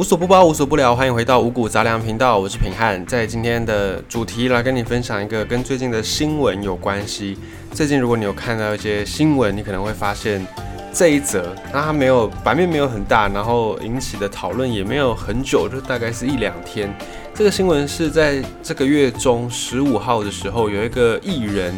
[0.00, 7.36] 无所不包，无所不聊，欢迎回到五谷杂粮频道，我是平汉，在今天的主题来跟你分享一个跟最近的新闻有关系。
[7.74, 10.42] 最近如果你有看到一些新闻，你可能会发现
[10.90, 16.90] 这一则，那它没有版面没有很大，然后引起的讨论也没有很久，就大概是一两天。
[17.34, 21.74] 这个新闻是在这个月中十五号的时候，有一个艺人，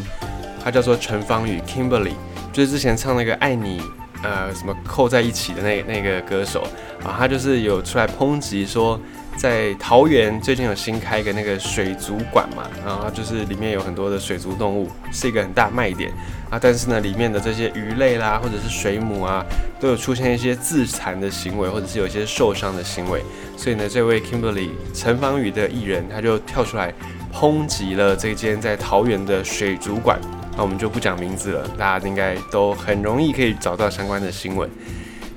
[0.63, 2.13] 他叫做陈芳宇 （Kimberly），
[2.53, 3.81] 就是之前唱那个《爱你》。
[4.23, 6.63] 呃，什么扣在一起的那那个歌手
[7.05, 8.99] 啊，他就是有出来抨击说，
[9.37, 16.13] 在桃园最近有新开一个那个水族馆嘛，然后就是里面有很多的水族动物，是一个很大卖点
[16.51, 16.59] 啊。
[16.61, 19.45] 但是呢，里面的这些鱼类啦，或者是水母啊，
[19.81, 23.21] 都有出现一些自残的行为，或者是有一些受伤的行为。
[23.57, 26.95] 所以呢，这位 Kimberly 陈芳宇的艺人，他就跳出来
[27.35, 30.21] 抨击了这间在桃园的水族馆。
[30.57, 34.69] 那我们就不讲名字了，大家应该都很容易可以找到相关的新闻。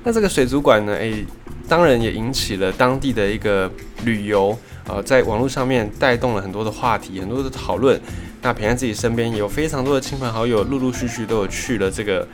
[0.04, 0.94] 那这个水族馆呢？
[0.94, 1.24] 诶，
[1.68, 3.70] 当然也引起了当地的一个
[4.04, 4.56] 旅游，
[4.86, 8.00] 呃，在网络上面带动了很多的话题，很多的讨论。
[8.42, 12.28] 那平安自己身边也有非常多的亲朋好友，陆陆续续都有去了这个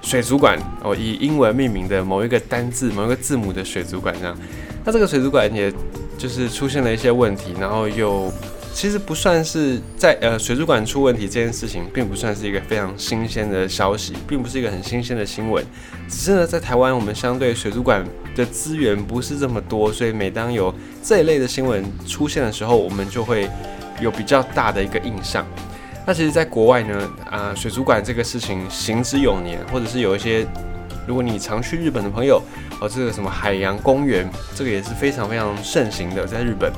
[0.00, 4.34] 水族馆哦，以英文命名的某一个单字、某一个字母的水族馆这样。
[4.84, 5.70] 那这个水族馆也
[6.16, 8.32] 就是出现了一些问题，然后又。
[8.80, 15.62] 其实不算是在呃水族馆出问题这件事情，并不算是一个非常新鲜的消息，并不是一个很新鲜的新闻。
[16.08, 18.02] 只是呢，在台湾我们相对水族馆
[18.34, 23.50] 的资源不是这么多，所以每当有这一类的新闻出现的时候，我们就会
[24.00, 25.46] 有比较大的一个印象。
[26.06, 30.46] 那其实，在国外呢，啊水族馆这个事情行之有年，或者是有一些，
[31.06, 32.40] 如果你常去日本的朋友，
[32.80, 36.72] 哦这个什么海洋公园，这个也是非常非常盛行的，在日本。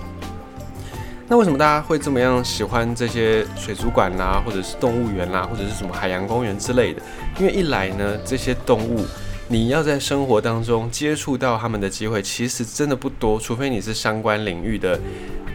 [1.32, 7.00] 那为什么大家会这么样喜欢这些水族馆啦，或者是动物园啦，或者是什么海洋公园之类的？
[7.40, 9.02] 因为一来呢，这些动物
[9.48, 15.00] 你要在生活当中接触到它们的机会，其实真的不多，除非你是相关领域的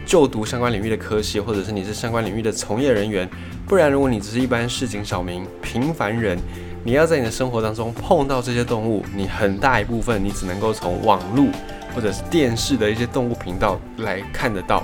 [0.04, 3.30] 就读相关领域的科系，或者是你是相关领域的从业人员，
[3.68, 6.36] 不然如果你只是一般市井小民、平凡人，
[6.82, 11.46] 你要在你的生活当中碰到这些动物，你很大一部分你只能够从网络
[11.94, 14.82] 或者是电视的一些动物频道来看得到。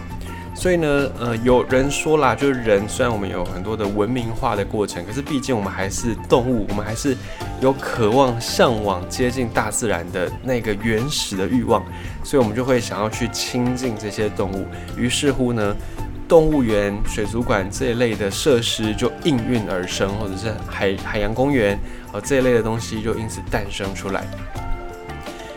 [0.54, 7.14] 所以呢，呃，有人说啦，就是人虽然我们有很多的文明化的过程，可是毕竟我们还是动物，我们还是
[7.60, 11.84] 有渴望、向往接近大自然的那个原始的欲望，
[12.22, 14.64] 所以我们就会想要去亲近这些动物。
[14.96, 15.76] 于是乎呢，
[16.28, 21.78] 动物园、水族馆这一类的设施就应运而生，或者是海海洋公园
[22.12, 24.24] 呃这一类的东西就因此诞生出来。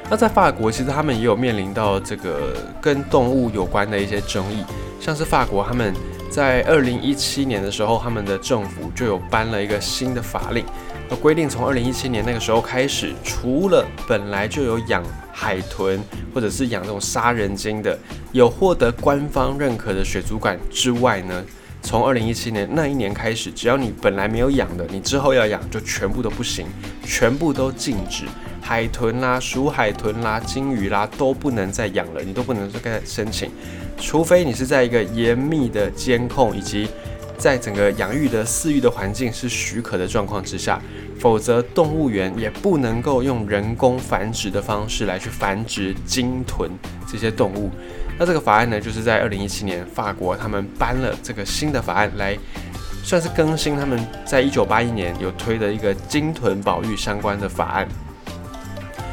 [0.10, 4.64] 那在法国，其实他们也有面临到这个跟动物有关的一些争议。
[5.02, 5.94] 像是法国，他们
[6.30, 10.64] 在二零一七年的时候，他们的政府就有颁了一个新的法令，
[11.10, 15.04] 那规定从二零一七年那个时候开始，除了本来就有养
[15.34, 16.02] 海豚
[16.34, 18.00] 或者是养这种杀人鲸的，
[18.32, 21.44] 有获得官方认可的水族馆之外呢，
[21.82, 26.66] 从二零一七年那一年开始，只要你本来没有养的，你之后要养就全部都不行，
[27.04, 28.24] 全部都禁止。
[28.68, 33.50] 海豚啦、鼠海豚啦、金鱼啦都不能再养了，你都不能再申请，
[33.98, 36.86] 除非你是在一个严密的监控以及
[37.38, 40.82] 在整个养育的饲育的环境是许可的状况之下，
[41.18, 46.70] 否则动物园也不能够用人工繁殖的方式来去繁殖鲸豚
[47.10, 47.72] 这些动物。
[48.20, 52.38] 那这个法案呢，就是在二零一七年法国他们颁了这个新的法案来，
[53.02, 57.88] 算是更新他们在一九八一年有推的一个鲸豚保育相关的法案。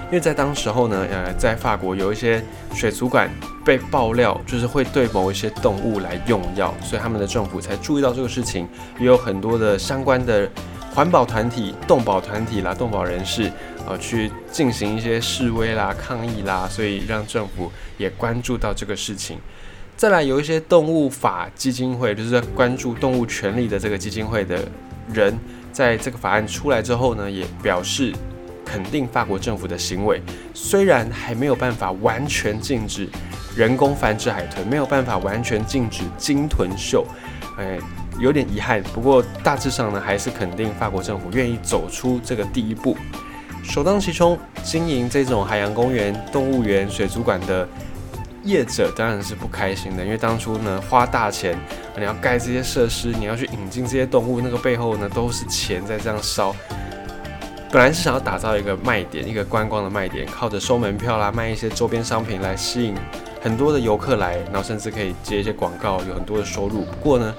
[0.06, 2.40] 因为在当时候呢，呃，在法国有一些
[2.72, 3.28] 水族馆
[3.64, 8.68] 被爆料，就是会对某一些动物来用药，所以他们的政府才注意到这个事情，
[9.00, 10.48] 也有很多的相关的
[10.94, 13.50] 环保团体、动保团体啦、动保人士，
[13.88, 19.38] 呃，去进行一些示威啦、抗议啦，所以让政府也关注到这个事情。
[19.96, 24.68] 再来，有一些动物法基金会，就是在关注动物权利的这个基金会的
[25.12, 25.36] 人，
[25.72, 28.12] 在这个法案出来之后呢，也表示。
[28.74, 30.20] 肯定法国政府的行为，
[30.52, 33.08] 虽然还没有办法完全禁止
[33.56, 37.06] 人工繁殖海豚，没有办法完全禁止鲸豚秀，
[37.56, 37.78] 哎，
[38.18, 38.82] 有点遗憾。
[38.92, 42.96] 不过大致上呢，还是肯定法国政府愿意走出这个第一步，
[43.62, 47.68] 首当其冲经营这种海洋公园、动物园、水族馆的
[48.42, 51.56] 业者当然是不开心的，因为当初呢花大钱，
[51.96, 56.52] 你要盖这些设施，你要去引进这些动物，那个背后呢都是钱在这样烧。
[57.74, 62.94] 本来是想要打造一个卖点，一个观光的卖点，靠着收门票啦，卖一些周边商品来吸引
[63.42, 66.82] 很多的游客来，然后甚至可以接一些广告，有很多的收入。
[66.84, 67.34] 不过呢，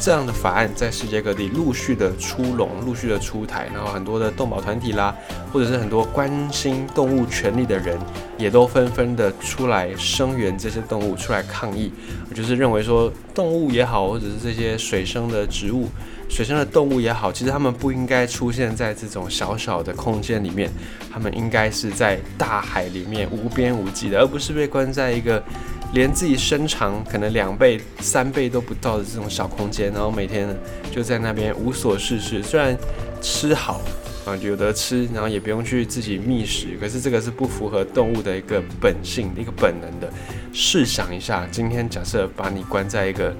[0.00, 5.14] 这样的法案在世界各地陆续的出笼，陆续的出台，然后很多的动保团体啦，
[5.52, 7.98] 或者是很多关心动物权利的人，
[8.38, 11.92] 也都纷纷的出来声援这些动物，出来抗议，
[12.34, 15.86] 就是认为说动物也好，或者是这些水生的植物、
[16.30, 20.70] 水生的动物也好，其实它们不应该出现在这种小小的空间里面，
[21.12, 25.42] 它们应该是在大海里面无边无际的，而不是被关在一个。
[25.92, 30.48] 连自己身长可能两倍、三倍都不到的这种小空间，然后每天
[30.90, 32.42] 就在那边无所事事。
[32.42, 32.76] 虽然
[33.20, 33.80] 吃好
[34.24, 40.12] 啊，有得吃，然后也不用去自己觅食，可是这个是不符合动物的一个本性、一个本能的。
[40.52, 43.34] 试想一下，今天假设把你关在一个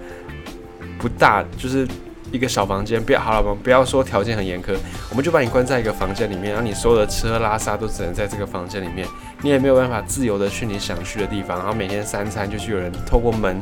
[0.99, 1.87] 不大，就是。
[2.33, 4.77] 一个小房间，不要好了，我们不要说条件很严苛，
[5.11, 9.07] 我们就把你关在一个房间里面，然后你所有的吃喝拉撒都只能在这个房间里面，
[9.43, 13.61] 你也没有办法自由的去你想去的地方，然后每天三餐就是有人透过门，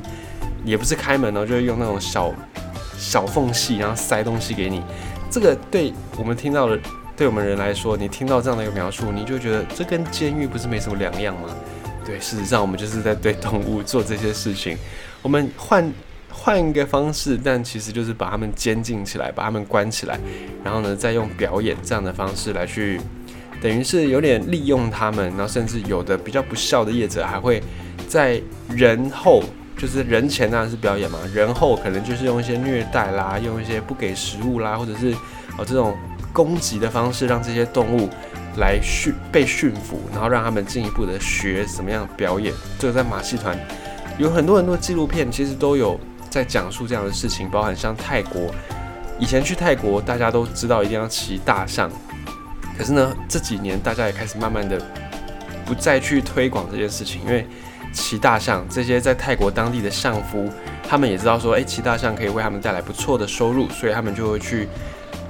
[0.65, 2.33] 也不是开门哦，就是用那种小
[2.99, 4.83] 小缝隙，然后塞东西给你。
[5.31, 6.79] 这个对我们听到的，
[7.17, 11.49] 对我们人来说，你听到这样的一个描述，你就觉得这跟监狱不是没什么两样吗？
[12.05, 14.77] 对，事实上我们就是在对动物做这些事情，
[15.23, 15.91] 我们换。
[16.41, 20.19] 换一个方式，但其实就是把他们监禁起来，把他们关起来，
[20.63, 23.01] 然后呢，再用表演这样的方式来去，
[23.61, 27.61] 等于是有点利用他们，然后甚至有的比较不孝的业者还会
[28.07, 28.41] 在
[28.71, 29.43] 人后，
[29.77, 35.13] 就是人前当然是表演嘛，人后可能就是用一些虐待啦，用一些不给食物啦，或者是
[35.59, 35.95] 哦这种
[36.33, 38.09] 攻击的方式，让这些动物
[38.59, 42.55] 来驯被驯服，然后让他们进一步的学怎么样表演。
[42.79, 43.59] 这个在马戏团
[44.19, 45.99] 有很多很多纪录片，其实都有。
[46.31, 48.53] 在讲述这样的事情，包含像泰国，
[49.19, 51.91] 以前去泰国，大家都知道一定要骑大象，
[52.77, 54.81] 可是呢，这几年大家也开始慢慢的
[55.65, 57.47] 不再去推广这件事情，因为
[57.93, 60.49] 骑大象这些在泰国当地的相夫，
[60.89, 64.69] 他们也知道说，哎，骑大象可以为他们带来不错的收入，所以他们就会去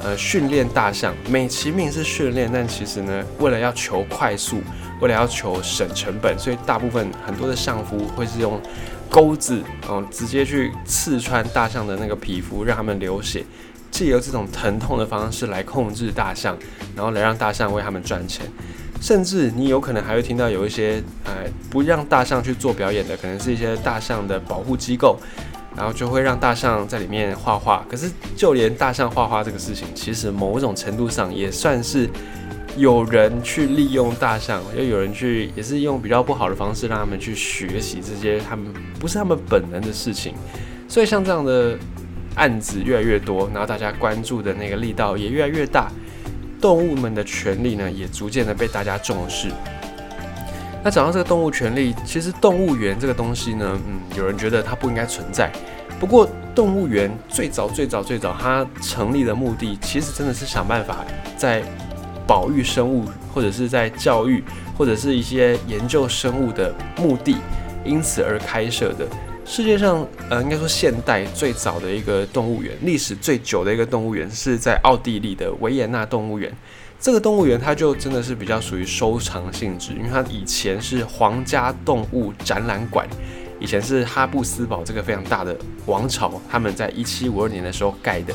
[0.03, 4.61] 呃训练大象，美其名是训练，但其实呢，为了要求快速，
[5.01, 8.61] 为了要求省成本，所以大部分很多的相夫会是用。
[9.11, 13.45] 钩子哦，直接去刺穿大象的那个皮肤，让他们流血，
[13.91, 16.57] 借由这种疼痛的方式来控制大象，
[16.95, 18.47] 然后来让大象为他们赚钱。
[19.01, 21.33] 甚至你有可能还会听到有一些呃
[21.71, 25.19] 不让大象去做表演的，可能是一些大象的保护机构，
[25.77, 27.85] 然后就会让大象在里面画画。
[27.89, 32.09] 可是就连大象画画这个事情，其实某种程度上也算是。
[32.79, 40.35] 有人去利用大象，又有人去，也是用比较不好的方式让他们去学习这些他们不是他们本能的事情，
[40.87, 41.77] 所以像这样的
[42.37, 45.91] 案子越来越多，然后大家关注的那个力道也越来越大，
[46.61, 49.49] 动物们的权利呢也逐渐的被大家重视。
[50.85, 55.51] 那讲到这个动物权利，其实动物园这个东西呢，嗯，有人觉得它不应该存在。
[55.99, 61.05] 不过动物园最早最早最早它成立的目的，其实真的是想办法
[61.37, 61.63] 在。
[62.29, 64.45] 保育生物，或者是在教育，
[64.77, 67.37] 或者是一些研究生物的目的，
[67.87, 69.09] 因此而开设的。
[69.47, 76.55] 世界上，呃，应该说现代最早的一个动物园，历史最久的一个动物园，是在奥地利的维也纳动物园。
[77.01, 83.09] 这个动物园它就真的是比较属于收藏性质，因为它以前是皇家动物展览馆，
[83.59, 88.35] 以前是哈布斯堡这个非常大的王朝，他们在一七五二年的时候盖的。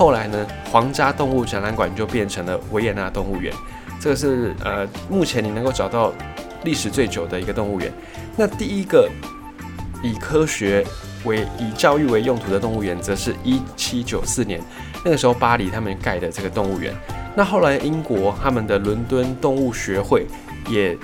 [0.00, 3.52] 后来呢，皇家动物展览馆就变成了维也纳动物园。
[4.00, 6.10] 这个是呃，目前你能够找到
[6.64, 7.92] 历史最久的一个动物园。
[8.34, 9.10] 那第一个
[10.02, 10.82] 以科学
[11.26, 14.58] 为、以教育为用途的动物园，则是一七九四年，
[15.04, 16.94] 那个时候巴黎他们盖的这个动物园。
[17.36, 20.26] 那后来英国他们的伦敦动物学会
[20.70, 20.96] 也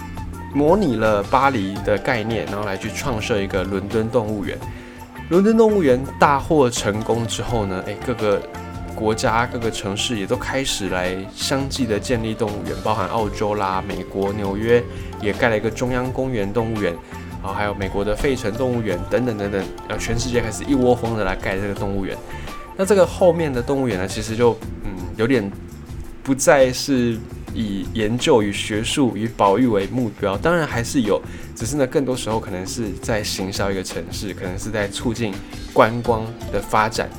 [0.55, 4.57] 模拟了巴黎的概念，然后来去创设一个伦敦动物园。
[5.29, 8.41] 伦敦动物园大获成功之后呢，诶，各个
[8.97, 14.83] 国家各个城市也都开始来相继的建立动物园，包含澳洲啦、美国纽约
[15.21, 16.95] 也盖了一个中央公园动物园，
[17.43, 22.17] 啊，还有美国的费城动物园等等等等，呃，全世界开始一窝蜂的来盖这个动物园。
[22.75, 25.49] 那这个后面的动物园呢，其实就嗯有点
[26.23, 27.19] 不再是
[27.55, 31.21] 以研究与学术与保育为目标，当然还是有，
[31.55, 35.35] 只是呢更多时候可能是在行销一个城市，可能是在促进
[35.75, 37.11] 观光的发展。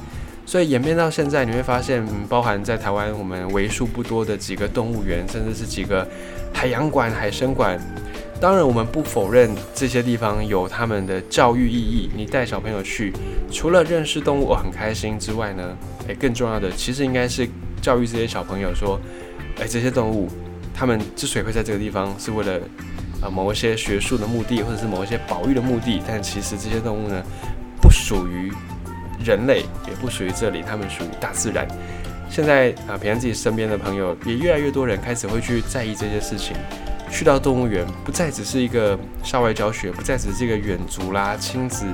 [0.48, 6.08] 所以演变到现在，你会发现，包含在台湾我们为数不多的几个动物园，甚至是几个
[6.54, 7.78] 海洋馆、海生馆。
[8.40, 12.10] 当然，我们不否认这些地方有他们的教育意义。
[12.16, 13.12] 你带小朋友去，
[13.52, 15.78] 除了认识动物很开心之外呢，
[16.08, 17.46] 诶，更重要的其实应该是
[17.82, 18.98] 教育这些小朋友说，
[19.58, 20.30] 诶，这些动物，
[20.74, 22.58] 他们之所以会在这个地方，是为了
[23.22, 26.02] 啊某一些学术的目的，或者是某一些保育的目的。
[26.08, 27.22] 但其实这些动物呢，
[27.82, 28.50] 不属于。
[29.24, 31.68] 人类，也不属于这里，他们属于大自然。
[32.30, 36.56] 现在啊，平安自己身边的朋友，也越来越多人开始会去在意这些事情。
[37.10, 41.86] 去到动物园，不再只是一个校外教学，不再只是一个远足啦、亲子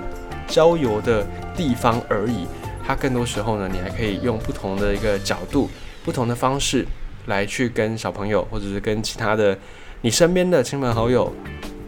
[0.47, 1.23] 郊游的
[1.55, 2.47] 地方而已。
[2.83, 5.69] 它更多时候呢，你还可以用不同的一个角度、
[6.03, 6.83] 不同的方式
[7.27, 9.55] 来去跟小朋友，或者是跟其他的
[10.01, 11.31] 你身边的亲朋好友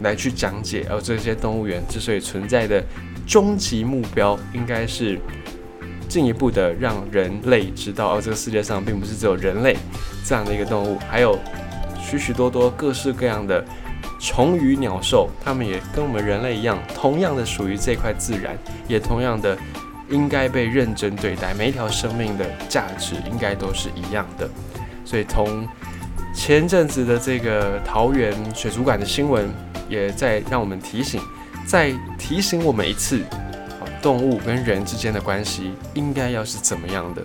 [0.02, 0.86] 来去讲解。
[0.88, 2.82] 而这些动物园之所以存在的
[3.26, 5.20] 终极目标，应该是
[6.08, 9.76] 进一步的让人类知道，哦，这个世界上并不是只有人类
[10.26, 11.40] 这样的一个动物，还有
[12.02, 13.64] 许许多多各式各样的
[14.20, 19.58] 虫鱼鸟兽，它们也跟我们人类一样，同样的属于这块自然，也同样的。
[20.08, 24.48] 应该被认真对待，每一条生命的价值应该都是一样的。
[25.04, 25.68] 所以，从
[26.32, 29.50] 前阵子的这个桃园水族馆的新闻，
[29.90, 31.20] 也在让我们提醒，
[31.66, 33.22] 再提醒我们一次，
[34.02, 37.24] 动物跟人之间的关系应该要是怎么样的。